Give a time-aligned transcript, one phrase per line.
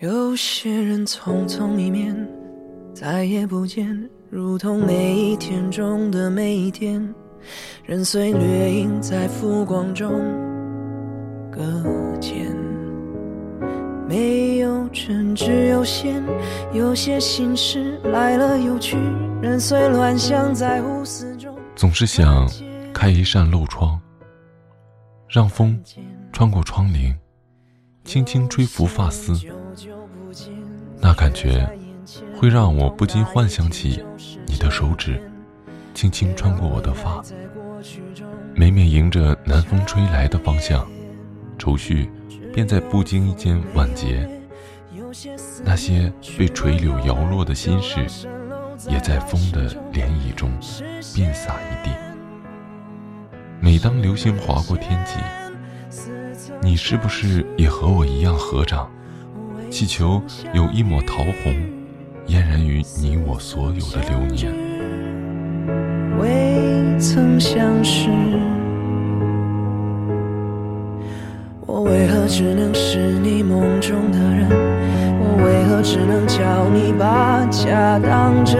[0.00, 2.14] 有些人匆匆一面，
[2.92, 3.88] 再也不见，
[4.28, 7.02] 如同每一天中的每一天，
[7.82, 10.12] 人随掠影在浮光中
[11.50, 11.62] 搁
[12.20, 12.54] 浅。
[14.06, 16.22] 没有真，只有线，
[16.74, 18.98] 有些心事来了又去，
[19.40, 21.56] 人随乱象在无思中。
[21.74, 22.46] 总是想
[22.92, 23.98] 开一扇漏窗，
[25.26, 25.82] 让风
[26.34, 27.14] 穿过窗棂，
[28.06, 29.36] 轻轻吹拂发丝。
[31.00, 31.68] 那感觉
[32.38, 34.02] 会让我不禁幻想起
[34.46, 35.20] 你的手指，
[35.92, 37.20] 轻轻穿过我的发，
[38.54, 40.88] 每每迎着南风吹来的方向，
[41.58, 42.08] 愁绪
[42.54, 44.30] 便在不经意间完结。
[45.64, 48.06] 那些被垂柳摇落的心事，
[48.88, 50.50] 也在风的涟漪中
[51.12, 51.90] 遍洒一地。
[53.60, 55.14] 每当流星划过天际，
[56.66, 58.90] 你是不是也和我一样合掌？
[59.70, 60.20] 祈求
[60.52, 61.54] 有一抹桃红，
[62.26, 64.52] 嫣然于你我所有的流年。
[66.18, 68.10] 未曾相识，
[71.64, 74.48] 我为何只能是你梦中的人？
[75.20, 78.58] 我为何只能叫你把假当真？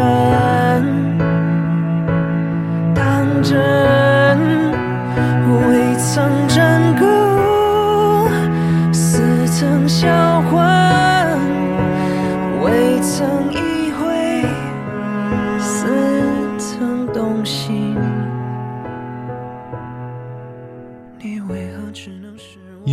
[2.95, 4.39] 当真，
[5.49, 6.95] 未曾真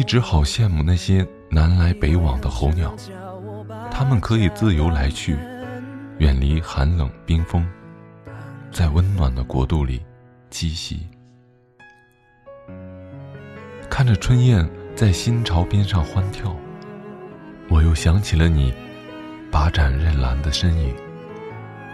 [0.03, 2.93] 一直好羡慕那些南来北往的候鸟，
[3.89, 5.37] 它们可以自由来去，
[6.17, 7.65] 远离寒冷冰封，
[8.69, 10.05] 在温暖的国度里
[10.51, 11.07] 栖息。
[13.89, 16.53] 看着春燕在新巢边上欢跳，
[17.69, 18.73] 我又想起了你
[19.49, 20.93] 把盏任蓝的身影。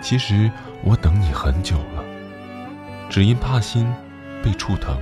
[0.01, 0.49] 其实
[0.83, 2.03] 我等你很久了，
[3.07, 3.87] 只因怕心
[4.43, 4.99] 被触疼。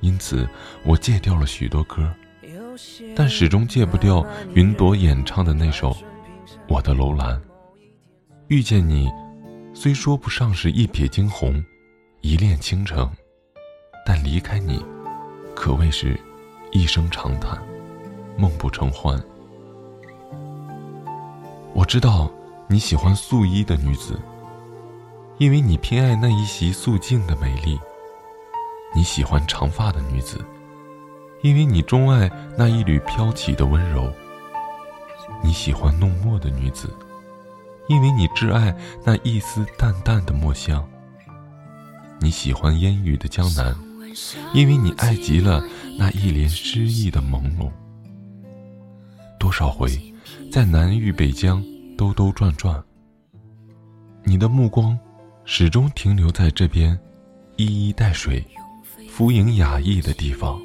[0.00, 0.48] 因此，
[0.84, 2.10] 我戒掉了许多歌，
[3.14, 4.24] 但始终戒不掉
[4.54, 5.90] 云朵演唱的那首
[6.68, 7.36] 《我的楼兰》。
[8.48, 9.08] 遇见你，
[9.74, 11.62] 虽说不上是一瞥惊鸿，
[12.22, 13.10] 一恋倾城，
[14.04, 14.84] 但离开你，
[15.54, 16.18] 可谓是
[16.72, 17.58] 一声长叹，
[18.36, 19.22] 梦不成欢。
[21.72, 22.30] 我知道
[22.68, 24.18] 你喜欢素衣的女子，
[25.38, 27.78] 因为你偏爱那一袭素净的美丽。
[28.92, 30.44] 你喜欢长发的女子，
[31.42, 34.12] 因为你钟爱那一缕飘起的温柔；
[35.42, 36.92] 你喜欢弄墨的女子，
[37.88, 40.82] 因为你挚爱那一丝淡淡的墨香；
[42.20, 43.74] 你喜欢烟雨的江南，
[44.52, 45.62] 因为你爱极了
[45.96, 47.70] 那一帘诗意的朦胧。
[49.38, 49.88] 多少回
[50.50, 51.64] 在南域北疆
[51.96, 52.82] 兜兜转转，
[54.24, 54.98] 你的目光
[55.44, 56.98] 始终停留在这边，
[57.56, 58.44] 一衣带水。
[59.20, 60.58] 浮影雅逸的地方，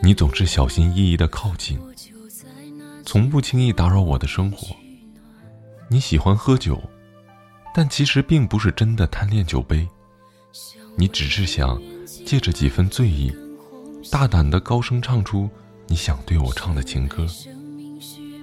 [0.00, 1.76] 你总是小心翼翼的靠近，
[3.04, 4.76] 从不轻易打扰我的生活。
[5.88, 6.80] 你喜欢喝酒，
[7.74, 9.88] 但其实并不是真的贪恋酒杯，
[10.94, 11.82] 你只是想
[12.24, 13.34] 借着几分醉意，
[14.08, 15.50] 大胆的高声唱出
[15.88, 17.26] 你想对我唱的情歌，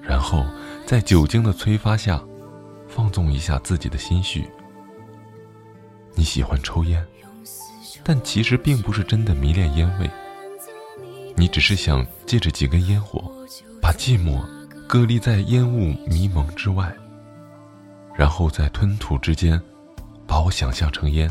[0.01, 0.45] 然后
[0.85, 2.21] 在酒精的催发下，
[2.89, 4.45] 放纵一下自己的心绪。
[6.15, 7.01] 你喜欢抽烟。
[8.03, 10.09] 但其实并不是真的迷恋烟味，
[11.35, 13.31] 你只是想借着几根烟火，
[13.81, 14.41] 把寂寞
[14.87, 16.93] 隔离在烟雾迷蒙之外，
[18.15, 19.61] 然后在吞吐之间，
[20.25, 21.29] 把我想象成烟，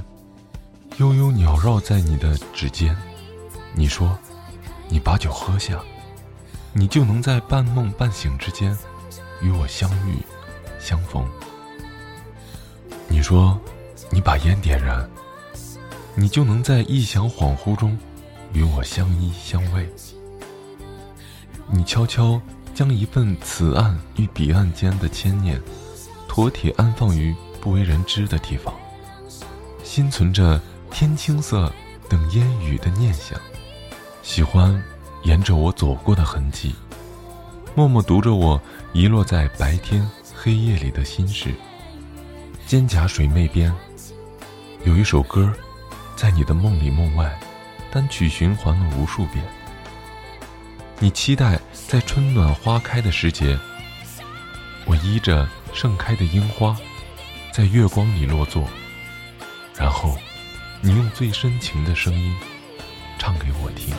[0.98, 2.96] 悠悠袅绕在你的指尖。
[3.74, 4.16] 你说，
[4.88, 5.78] 你把酒喝下，
[6.72, 8.76] 你就能在半梦半醒之间，
[9.42, 10.18] 与我相遇，
[10.78, 11.26] 相逢。
[13.08, 13.58] 你说，
[14.10, 15.08] 你把烟点燃。
[16.19, 17.97] 你就能在异想恍惚中，
[18.54, 19.87] 与我相依相偎。
[21.71, 22.41] 你悄悄
[22.74, 25.60] 将一份此岸与彼岸间的牵念，
[26.27, 28.74] 妥帖安放于不为人知的地方，
[29.84, 30.59] 心存着
[30.91, 31.71] 天青色
[32.09, 33.39] 等烟雨的念想，
[34.22, 34.83] 喜欢
[35.22, 36.74] 沿着我走过的痕迹，
[37.74, 38.59] 默默读着我
[38.95, 41.54] 遗落在白天黑夜里的心事。
[42.66, 43.71] 蒹葭水湄边，
[44.84, 45.53] 有一首歌。
[46.16, 47.30] 在你的梦里梦外，
[47.92, 49.45] 单曲循环了无数遍。
[50.98, 53.57] 你期待在春暖花开的时节，
[54.86, 56.74] 我依着盛开的樱花，
[57.53, 58.66] 在月光里落座，
[59.77, 60.16] 然后
[60.80, 62.34] 你用最深情的声音
[63.19, 63.95] 唱给我听。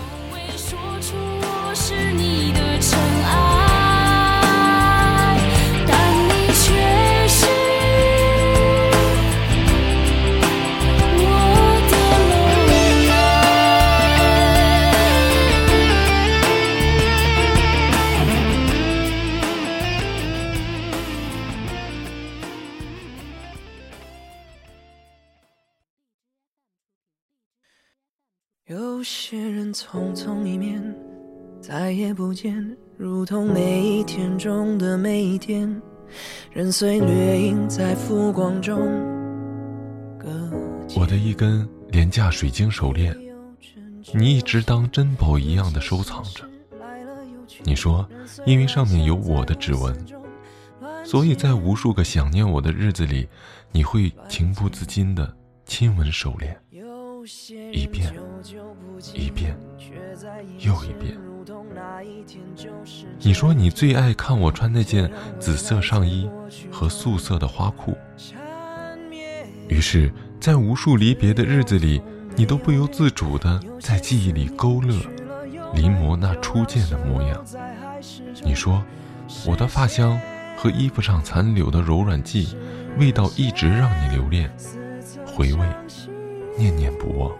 [29.02, 30.84] 些人匆匆一面，
[31.62, 35.82] 再也不见，如同每一天中的每一天，
[36.52, 38.78] 人随掠影在浮光中。
[40.98, 43.18] 我的一根廉价水晶手链，
[44.14, 46.44] 你一直当珍宝一样的收藏着。
[47.64, 48.06] 你说，
[48.46, 49.96] 因为上面有我的指纹，
[51.06, 53.30] 所以在无数个想念我的日子里，
[53.72, 55.34] 你会情不自禁的
[55.66, 56.60] 亲吻手链，
[57.74, 58.14] 一遍，
[59.14, 59.58] 一遍，
[60.60, 61.18] 又一遍。
[63.20, 66.30] 你说你最爱看我穿那件紫色上衣
[66.72, 67.98] 和素色的花裤，
[69.68, 70.12] 于是。
[70.40, 72.00] 在无数离别的日子里，
[72.36, 74.94] 你都不由自主地在记忆里勾勒
[75.74, 77.44] 临摹那初见的模样。
[78.44, 78.84] 你说，
[79.48, 80.18] 我的发香
[80.56, 82.56] 和衣服上残留的柔软剂，
[83.00, 84.48] 味道一直让你留恋、
[85.26, 85.68] 回味、
[86.58, 87.32] 念念不忘。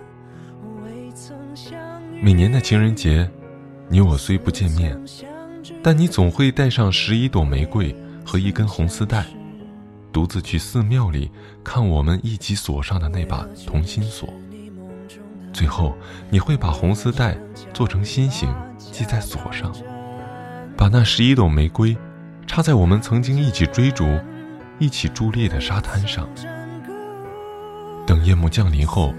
[2.22, 3.30] 每年的情人节，
[3.90, 5.00] 你我虽不见面，
[5.82, 9.26] 但你总会带上十一朵玫瑰和一根红丝带。
[10.14, 11.30] 独自去寺庙里
[11.64, 14.28] 看我们一起锁上的那把同心锁，
[15.54, 15.96] 最后
[16.30, 17.38] 你会把红丝带
[17.74, 18.50] 做成心形
[18.80, 19.72] 系在锁上，
[20.76, 21.96] 把那十一朵玫瑰
[22.48, 24.08] 插在我们曾经一起追逐、
[24.80, 26.28] 一起伫立的沙滩上。
[28.08, 29.14] 等夜幕降临后，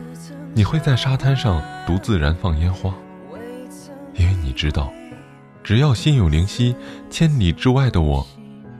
[0.54, 2.92] 你会在沙滩上独自燃放烟花，
[4.14, 4.90] 因为你知道，
[5.62, 6.74] 只要心有灵犀，
[7.10, 8.26] 千里之外的我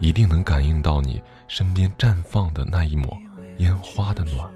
[0.01, 1.23] 一定能感应到你。
[1.47, 3.17] 身边绽放的那一抹
[3.57, 4.51] 烟花的暖。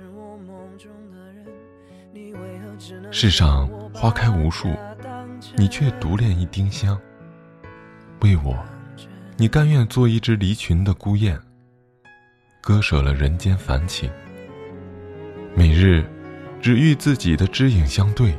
[3.10, 4.68] 世上花开无数，
[5.56, 6.98] 你却独恋一丁香。
[8.20, 8.54] 为我，
[9.38, 11.38] 你甘愿做一只离群的孤雁，
[12.60, 14.10] 割舍了人间繁情。
[15.54, 16.02] 每日，
[16.60, 18.32] 只与自己的知影相对。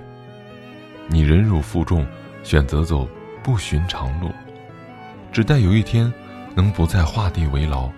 [1.07, 2.05] 你忍辱负重，
[2.43, 3.07] 选择走
[3.43, 4.31] 不寻常路，
[5.31, 6.11] 只待有一天，
[6.55, 7.89] 能不再画地为牢。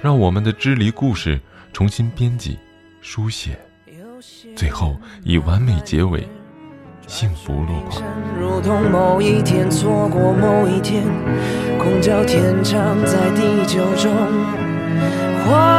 [0.00, 1.38] 让我们的支离故事
[1.72, 2.58] 重新编辑、
[3.02, 3.58] 书写，
[4.56, 6.26] 最后以完美结尾，
[7.06, 8.02] 幸福落款。
[8.40, 11.04] 如同某一天错过某一天，
[11.78, 14.10] 空交天长在地久中。
[15.44, 15.77] 花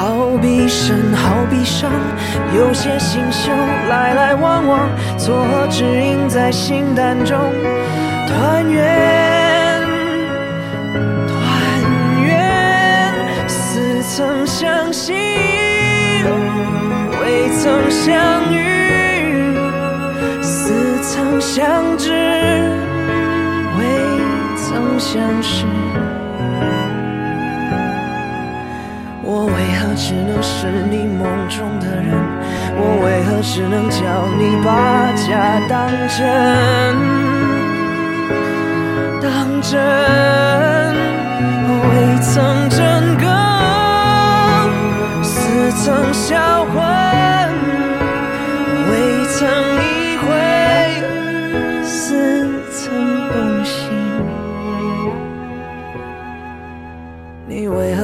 [0.00, 1.90] 好比神，好比伤，
[2.56, 4.88] 有些星宿来来往往，
[5.18, 7.36] 错合指引在心淡中，
[8.26, 9.82] 团圆。
[11.28, 11.36] 团
[12.24, 13.12] 圆，
[13.46, 15.12] 似曾相识，
[17.20, 18.16] 未曾相
[18.54, 18.56] 遇；
[20.40, 20.72] 似
[21.02, 22.10] 曾相知，
[23.78, 23.84] 未
[24.56, 25.66] 曾相识。
[29.60, 32.16] 为何只能是你梦中的人？
[32.76, 34.00] 我为何只能叫
[34.40, 35.76] 你把假当
[36.08, 36.18] 真？
[39.20, 39.76] 当真，
[41.90, 42.78] 未曾真
[43.18, 43.28] 个。
[45.82, 46.36] 曾销
[46.66, 46.82] 魂，
[48.90, 48.92] 未
[49.28, 49.38] 曾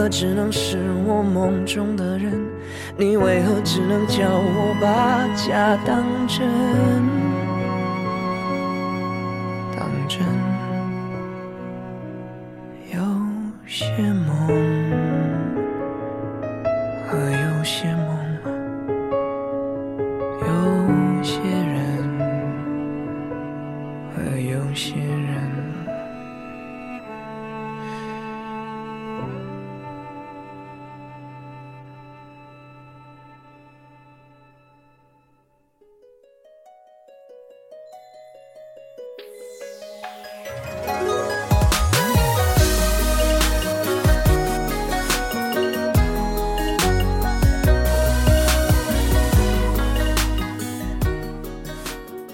[0.09, 2.33] 只能是我梦中的人？
[2.97, 6.47] 你为何只能叫我把假当真？
[9.77, 10.25] 当真，
[12.93, 13.01] 有
[13.67, 14.76] 些梦。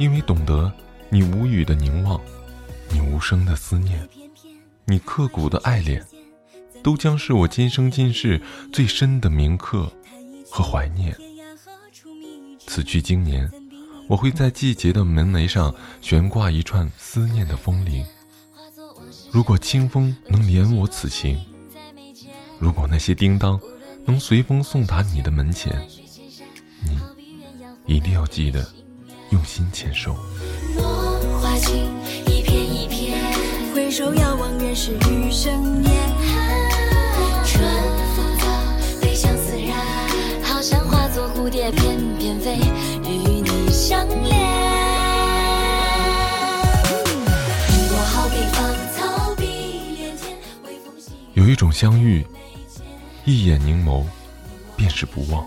[0.03, 0.73] 因为懂得
[1.11, 2.21] 你无语的凝望，
[2.91, 4.09] 你无声的思念，
[4.85, 6.05] 你刻骨的爱恋，
[6.83, 8.43] 都将是我今生今世
[8.73, 9.89] 最深的铭刻
[10.51, 11.17] 和怀念。
[12.67, 13.49] 此去经年，
[14.09, 18.05] 我会在季节的门楣上悬挂一串思念的风铃。
[19.31, 21.39] 如果清风能怜我此行，
[22.59, 23.61] 如果那些叮当
[24.05, 25.81] 能随风送达你的门前，
[26.83, 26.99] 你
[27.87, 28.69] 一定要记得。
[29.33, 30.15] 用心牵手。
[30.77, 31.91] 落花情
[32.27, 33.19] 一片一片，
[33.75, 35.93] 回首遥望原是余生年。
[37.45, 37.65] 春
[38.15, 38.47] 风走，
[39.01, 39.75] 飞香自然，
[40.45, 42.59] 好像化作蝴蝶翩翩飞。
[43.05, 43.51] 与你。
[43.73, 44.39] 相恋。
[47.91, 48.63] 我好比芳
[48.95, 49.45] 草碧
[49.97, 52.25] 连天，微风细雨有一种相遇，
[53.25, 54.05] 一眼凝眸，
[54.77, 55.45] 便是不忘；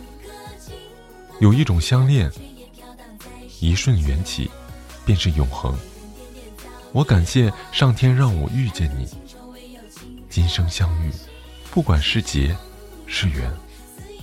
[1.39, 2.31] 有一种相恋，
[3.65, 4.49] 一瞬缘起，
[5.05, 5.75] 便是永恒。
[6.91, 9.07] 我感谢上天让我遇见你，
[10.29, 11.11] 今生相遇，
[11.71, 12.55] 不管是劫
[13.07, 13.51] 是缘，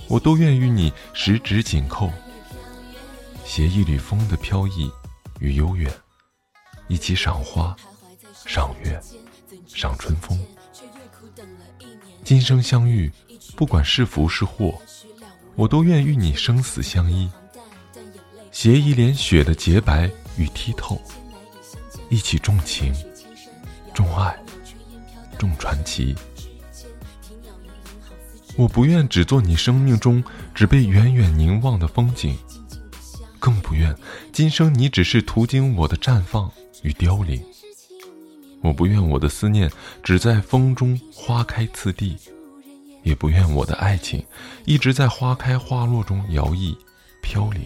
[0.07, 2.09] 我都愿与你十指紧扣，
[3.43, 4.89] 携一缕风的飘逸
[5.39, 5.91] 与悠远，
[6.87, 7.75] 一起赏花、
[8.45, 8.99] 赏月、
[9.67, 10.39] 赏春风。
[12.23, 13.11] 今生相遇，
[13.57, 14.81] 不管是福是祸，
[15.55, 17.29] 我都愿与你生死相依，
[18.53, 21.01] 携一帘雪的洁白与剔透。
[22.09, 22.93] 一起重情、
[23.93, 24.37] 重爱、
[25.39, 26.15] 重传奇。
[28.55, 32.37] 我不愿只做你生命中只被远远凝望的风景，
[33.39, 33.93] 更不愿
[34.31, 36.51] 今生你只是途经我的绽放
[36.83, 37.43] 与凋零。
[38.61, 39.69] 我不愿我的思念
[40.03, 42.15] 只在风中花开次第，
[43.01, 44.23] 也不愿我的爱情
[44.65, 46.77] 一直在花开花落中摇曳
[47.23, 47.63] 飘零。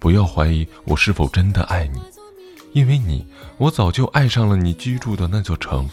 [0.00, 2.00] 不要怀疑我是否真的爱你。
[2.72, 3.26] 因为你，
[3.56, 5.88] 我早就爱上了你居住的那座城；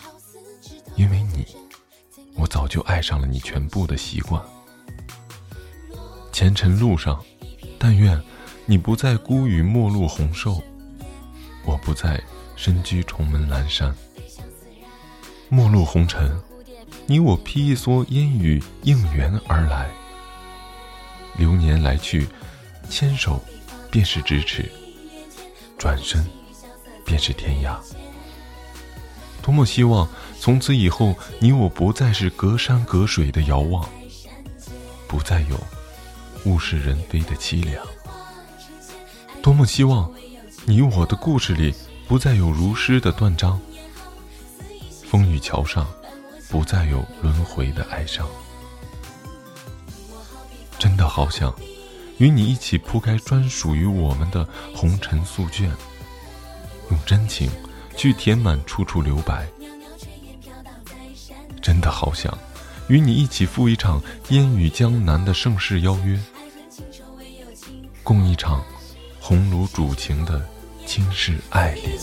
[0.95, 1.45] 因为你，
[2.35, 4.41] 我早就爱上了你全部的习惯。
[6.31, 7.23] 前尘路上，
[7.79, 8.21] 但愿
[8.65, 10.61] 你不再孤与陌路红瘦，
[11.63, 12.21] 我不再
[12.57, 13.95] 身居重门阑珊。
[15.47, 16.37] 陌路红尘，
[17.07, 19.89] 你我披一蓑烟雨应缘而来。
[21.37, 22.27] 流年来去，
[22.89, 23.41] 牵手
[23.95, 24.69] 便是咫尺，
[25.77, 26.21] 转身。
[27.05, 27.77] 便是天涯。
[29.41, 30.05] 多么希望
[30.37, 33.87] 从此以后，你我不再是隔山隔水的遥望，
[35.07, 35.57] 不再有
[36.43, 37.87] 物是人非的凄凉。
[39.41, 40.11] 多么希望
[40.65, 41.73] 你我的故事里
[42.05, 43.57] 不再有如诗的断章，
[45.05, 45.87] 风雨桥上
[46.49, 48.27] 不再有轮回的哀伤。
[50.77, 51.55] 真的好想
[52.17, 55.69] 与你一起铺开专属于我们的红尘素卷。
[56.89, 57.49] 用真情
[57.97, 59.47] 去填满处处留白，
[61.61, 62.37] 真的好想
[62.87, 66.19] 与你一起赴一场烟雨江南的盛世邀约，
[68.03, 68.63] 共一场
[69.19, 70.39] 红炉煮情的
[70.85, 71.97] 倾世爱恋。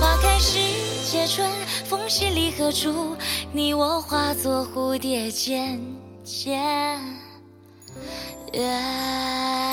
[0.00, 0.58] 花开时
[1.10, 1.50] 节春，
[1.84, 3.16] 风十里何处？
[3.50, 5.80] 你我化作蝴蝶渐
[6.22, 7.00] 渐
[8.52, 9.67] 远。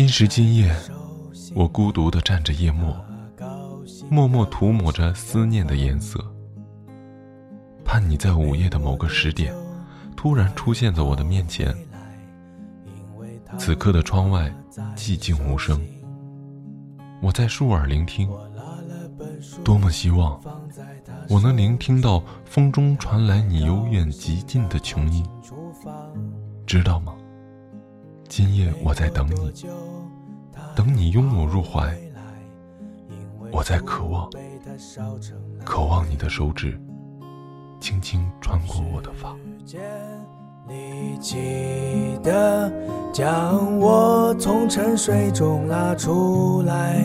[0.00, 0.74] 今时今夜，
[1.54, 2.96] 我孤独地站着夜幕，
[4.08, 6.24] 默默涂抹着思念的颜色，
[7.84, 9.54] 盼你在午夜的某个时点，
[10.16, 11.76] 突然出现在我的面前。
[13.58, 14.50] 此刻的窗外
[14.96, 15.78] 寂静无声，
[17.20, 18.26] 我在竖耳聆听，
[19.62, 20.40] 多么希望
[21.28, 25.22] 我能聆听到风中传来你由远及近的琼音，
[26.64, 27.14] 知道吗？
[28.30, 29.52] 今夜我在等你，
[30.76, 31.92] 等你拥我入怀。
[33.50, 34.30] 我在渴望，
[35.64, 36.80] 渴望你的手指
[37.80, 39.34] 轻轻穿过我的发。
[40.68, 42.72] 你记得
[43.12, 47.02] 将我从沉睡中拉出来，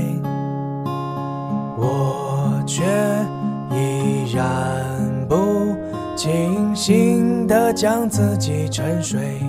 [1.75, 2.84] 我却
[3.72, 5.75] 依然不
[6.15, 9.41] 清醒的将自己沉睡。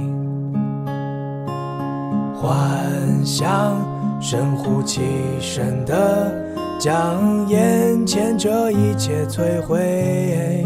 [2.47, 3.77] 幻想，
[4.21, 5.03] 深呼气
[5.41, 6.33] 深的
[6.79, 10.65] 将眼前这一切摧毁，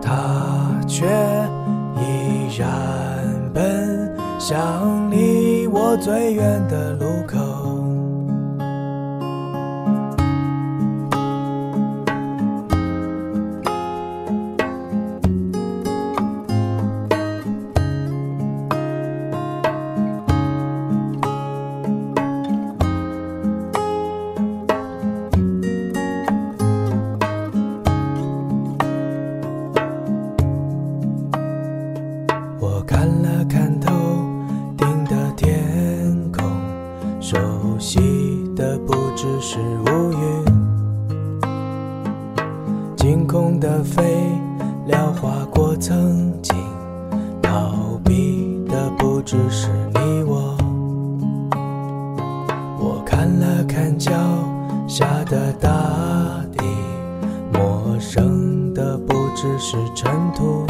[0.00, 1.04] 他却
[1.96, 2.68] 依然
[3.52, 7.57] 奔向离我最远的路口。
[49.30, 50.56] 只是你我。
[52.80, 54.10] 我看了看脚
[54.86, 55.68] 下的大
[56.56, 56.64] 地，
[57.52, 60.64] 陌生的不只是尘土。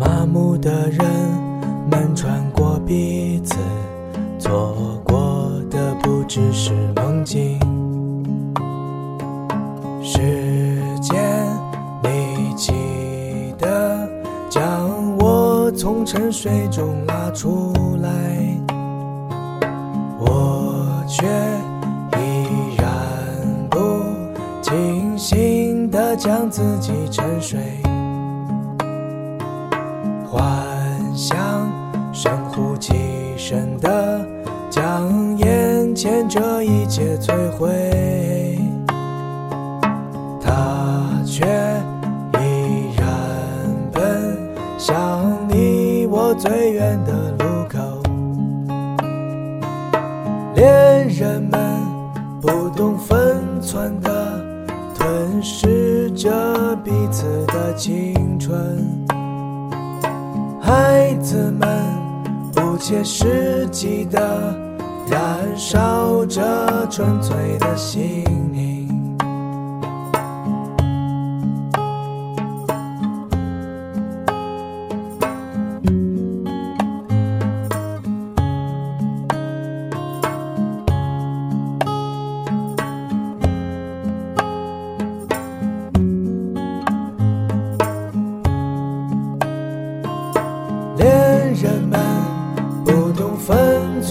[0.00, 1.00] 麻木的人
[1.88, 3.54] 们穿过彼此，
[4.36, 7.56] 错过的不只是梦境。
[16.12, 18.10] 沉睡中拉出来，
[20.18, 21.24] 我却
[22.18, 22.84] 依然
[23.70, 23.78] 不
[24.60, 27.60] 清醒的将自己沉睡。
[30.28, 30.42] 幻
[31.14, 31.38] 想
[32.12, 32.92] 深呼气
[33.36, 34.26] 声的
[34.68, 37.68] 将眼前这一切摧毁，
[56.76, 58.58] 彼此的青春。
[60.60, 61.68] 孩子们
[62.54, 64.54] 不切实际的
[65.10, 68.79] 燃烧着纯粹的心灵。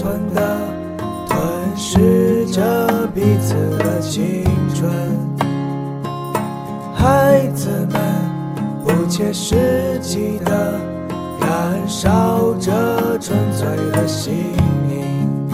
[0.00, 0.58] 寸的
[1.28, 4.42] 吞噬着彼此的青
[4.74, 4.90] 春，
[6.94, 8.00] 孩子们
[8.82, 10.80] 不切实际的
[11.38, 14.32] 燃烧着纯粹的心
[14.88, 15.50] 灵，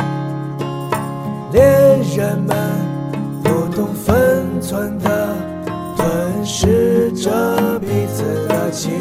[1.50, 2.56] 恋人们
[3.42, 5.34] 不懂分寸的
[5.96, 8.92] 吞噬着彼此的青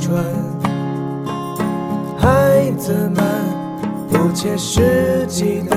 [0.00, 0.22] 春。
[2.16, 3.41] 孩子们
[4.22, 5.76] 不切实际的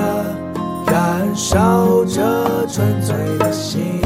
[0.86, 4.05] 燃烧着纯粹的心。